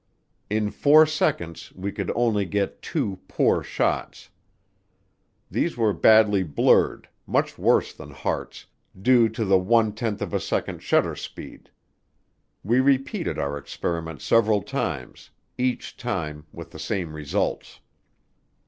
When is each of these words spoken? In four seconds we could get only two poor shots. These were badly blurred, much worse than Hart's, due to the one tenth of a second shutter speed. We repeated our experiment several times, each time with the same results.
In 0.49 0.71
four 0.71 1.05
seconds 1.05 1.71
we 1.75 1.91
could 1.91 2.07
get 2.07 2.15
only 2.15 2.69
two 2.81 3.19
poor 3.27 3.61
shots. 3.61 4.31
These 5.51 5.77
were 5.77 5.93
badly 5.93 6.41
blurred, 6.41 7.07
much 7.27 7.59
worse 7.59 7.93
than 7.93 8.09
Hart's, 8.09 8.65
due 8.99 9.29
to 9.29 9.45
the 9.45 9.59
one 9.59 9.93
tenth 9.93 10.19
of 10.23 10.33
a 10.33 10.39
second 10.39 10.81
shutter 10.81 11.15
speed. 11.15 11.69
We 12.63 12.79
repeated 12.79 13.37
our 13.37 13.59
experiment 13.59 14.23
several 14.23 14.63
times, 14.63 15.29
each 15.55 15.97
time 15.97 16.47
with 16.51 16.71
the 16.71 16.79
same 16.79 17.13
results. 17.13 17.79